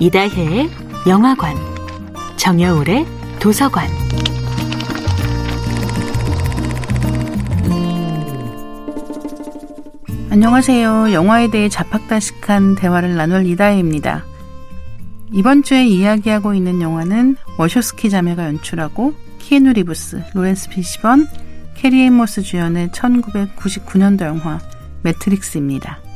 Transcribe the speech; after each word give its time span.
이다혜의 0.00 0.70
영화관, 1.08 1.56
정여울의 2.36 3.04
도서관. 3.40 3.88
안녕하세요. 10.30 11.12
영화에 11.12 11.50
대해 11.50 11.68
잡학다식한 11.68 12.76
대화를 12.76 13.16
나눌 13.16 13.44
이다혜입니다. 13.44 14.24
이번 15.32 15.64
주에 15.64 15.84
이야기하고 15.84 16.54
있는 16.54 16.80
영화는 16.80 17.34
워쇼스키 17.56 18.08
자매가 18.08 18.44
연출하고 18.44 19.14
키에누 19.40 19.72
리브스, 19.72 20.22
로렌스 20.32 20.68
피시번, 20.68 21.26
캐리 21.74 22.04
앤 22.04 22.18
모스 22.18 22.42
주연의 22.42 22.90
1999년도 22.90 24.26
영화 24.26 24.60
매트릭스입니다. 25.02 26.07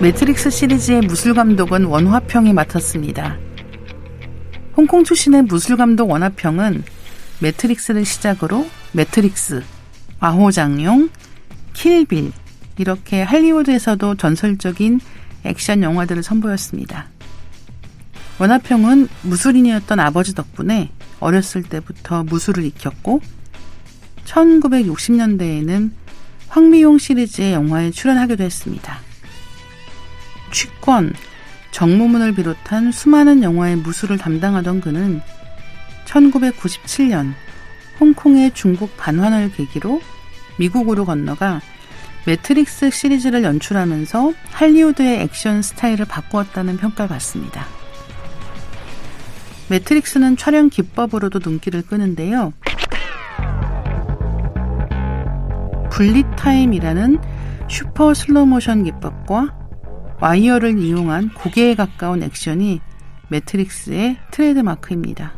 매트릭스 0.00 0.48
시리즈의 0.48 1.02
무술 1.02 1.34
감독은 1.34 1.84
원화평이 1.84 2.54
맡았습니다. 2.54 3.36
홍콩 4.74 5.04
출신의 5.04 5.42
무술 5.42 5.76
감독 5.76 6.10
원화평은 6.10 6.84
매트릭스를 7.40 8.06
시작으로 8.06 8.66
매트릭스, 8.92 9.62
와호장룡, 10.18 11.10
킬빌 11.74 12.32
이렇게 12.78 13.20
할리우드에서도 13.22 14.14
전설적인 14.14 15.00
액션 15.44 15.82
영화들을 15.82 16.22
선보였습니다. 16.22 17.08
원화평은 18.38 19.06
무술인이었던 19.20 20.00
아버지 20.00 20.34
덕분에 20.34 20.88
어렸을 21.20 21.62
때부터 21.62 22.24
무술을 22.24 22.64
익혔고 22.64 23.20
1960년대에는 24.24 25.90
황비홍 26.48 26.96
시리즈의 26.96 27.52
영화에 27.52 27.90
출연하기도 27.90 28.42
했습니다. 28.42 29.09
취권, 30.50 31.12
정무문을 31.70 32.34
비롯한 32.34 32.92
수많은 32.92 33.42
영화의 33.42 33.76
무술을 33.76 34.18
담당하던 34.18 34.80
그는 34.80 35.20
1997년 36.06 37.32
홍콩의 38.00 38.52
중국 38.54 38.96
반환을 38.96 39.52
계기로 39.52 40.00
미국으로 40.58 41.04
건너가 41.04 41.60
매트릭스 42.26 42.90
시리즈를 42.90 43.44
연출하면서 43.44 44.32
할리우드의 44.50 45.20
액션 45.20 45.62
스타일을 45.62 46.04
바꾸었다는 46.06 46.76
평가를 46.76 47.08
받습니다. 47.08 47.66
매트릭스는 49.68 50.36
촬영 50.36 50.68
기법으로도 50.68 51.40
눈길을 51.42 51.82
끄는데요. 51.82 52.52
bullet 55.90 56.35
time이라는 56.35 57.18
슈퍼 57.68 58.14
슬로모션 58.14 58.84
기법과 58.84 59.59
와이어를 60.20 60.78
이용한 60.78 61.30
곡예에 61.34 61.74
가까운 61.74 62.22
액션이 62.22 62.80
매트릭스의 63.28 64.18
트레이드마크입니다. 64.30 65.34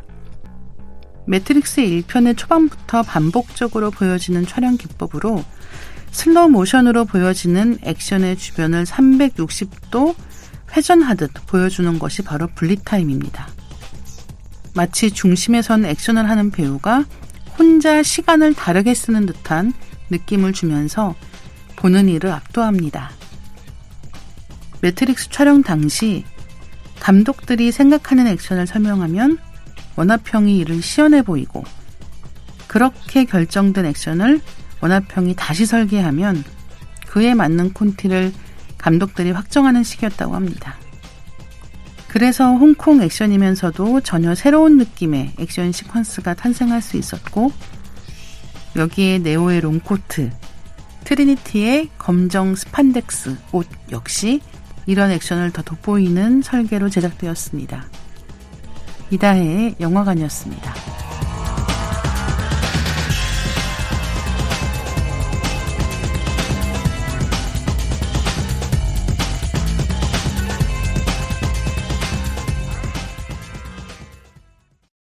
매트릭스 1.27 1.83
1편의 1.83 2.37
초반부터 2.37 3.03
반복적으로 3.03 3.91
보여지는 3.91 4.45
촬영 4.45 4.77
기법으로 4.77 5.45
슬로우 6.11 6.49
모션으로 6.51 7.05
보여지는 7.05 7.79
액션의 7.83 8.37
주변을 8.37 8.85
360도 8.85 10.15
회전하듯 10.77 11.31
보여주는 11.47 11.99
것이 11.99 12.23
바로 12.23 12.49
bullet 12.49 12.84
time입니다. 12.84 13.49
마치 14.75 15.11
중심에 15.11 15.63
선 15.63 15.85
액션을 15.85 16.29
하는 16.29 16.51
배우가 16.51 17.05
혼자 17.59 18.03
시간을 18.03 18.55
다르게 18.55 18.95
쓰는 18.95 19.27
듯한 19.27 19.73
느낌을 20.11 20.53
주면서 20.53 21.15
보는 21.77 22.09
이를 22.09 22.31
압도합니다. 22.33 23.11
매트릭스 24.83 25.31
촬영 25.31 25.63
당시 25.63 26.25
감독들이 27.01 27.73
생각하는 27.73 28.27
액션을 28.27 28.67
설명하면 28.67 29.39
원화평이 29.97 30.59
이를 30.59 30.83
시연해 30.83 31.23
보이고 31.23 31.65
그렇게 32.67 33.25
결정된 33.25 33.87
액션을 33.87 34.41
원화평이 34.81 35.35
다시 35.37 35.67
설계하면 35.67 36.43
그에 37.07 37.35
맞는 37.35 37.75
콘티를 37.75 38.33
감독들이 38.79 39.31
확정하는 39.31 39.85
식이었다고 39.85 40.35
합니다. 40.35 40.77
그래서 42.09 42.53
홍콩 42.53 43.03
액션이면서도 43.03 44.01
전혀 44.01 44.35
새로운 44.35 44.79
느낌의 44.79 45.35
액션 45.39 45.71
시퀀스가 45.71 46.37
탄생할 46.37 46.83
수 46.83 46.97
있었고 46.97 47.53
여기에 48.75 49.19
네오의 49.19 49.61
롱코트, 49.61 50.31
트리니티의 51.05 51.91
검정 51.99 52.55
스판덱스 52.55 53.37
옷 53.53 53.67
역시 53.93 54.41
이런 54.87 55.11
액션을 55.11 55.53
더 55.53 55.63
돋보이는 55.63 56.43
설계로 56.43 56.89
제작되었습니다. 56.89 57.85
이다혜의 59.11 59.77
영화관이었습니다. 59.81 60.92